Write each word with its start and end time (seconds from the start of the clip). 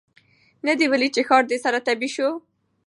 نه 0.67 0.73
دي 0.79 0.85
ولیده 0.89 1.13
چي 1.15 1.21
ښار 1.27 1.43
دي 1.51 1.57
سره 1.65 1.77
تبۍ 1.87 2.09
سو 2.15 2.27